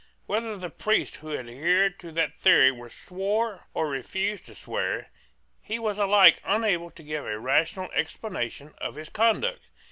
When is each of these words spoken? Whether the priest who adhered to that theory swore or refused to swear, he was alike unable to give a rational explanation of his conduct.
Whether 0.25 0.57
the 0.57 0.71
priest 0.71 1.17
who 1.17 1.37
adhered 1.37 1.99
to 1.99 2.11
that 2.13 2.33
theory 2.33 2.75
swore 2.89 3.67
or 3.75 3.87
refused 3.87 4.47
to 4.47 4.55
swear, 4.55 5.11
he 5.61 5.77
was 5.77 5.99
alike 5.99 6.41
unable 6.43 6.89
to 6.89 7.03
give 7.03 7.23
a 7.27 7.37
rational 7.37 7.91
explanation 7.91 8.73
of 8.79 8.95
his 8.95 9.09
conduct. 9.09 9.61